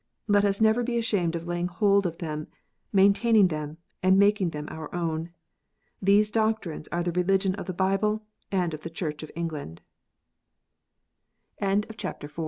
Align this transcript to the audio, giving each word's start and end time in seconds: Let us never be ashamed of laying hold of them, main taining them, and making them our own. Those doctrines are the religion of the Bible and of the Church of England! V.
Let 0.27 0.43
us 0.45 0.59
never 0.59 0.81
be 0.81 0.97
ashamed 0.97 1.35
of 1.35 1.45
laying 1.45 1.67
hold 1.67 2.07
of 2.07 2.17
them, 2.17 2.47
main 2.91 3.13
taining 3.13 3.49
them, 3.49 3.77
and 4.01 4.17
making 4.17 4.49
them 4.49 4.67
our 4.71 4.89
own. 4.95 5.29
Those 6.01 6.31
doctrines 6.31 6.87
are 6.87 7.03
the 7.03 7.11
religion 7.11 7.53
of 7.53 7.67
the 7.67 7.73
Bible 7.73 8.23
and 8.51 8.73
of 8.73 8.81
the 8.81 8.89
Church 8.89 9.21
of 9.21 9.29
England! 9.35 9.83
V. 11.59 11.85